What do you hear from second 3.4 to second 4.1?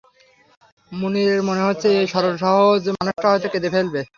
কেঁদে ফেলবে।